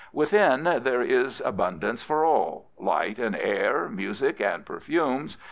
[0.13, 5.37] Within there is abundance for all— light and air, music and perfumes.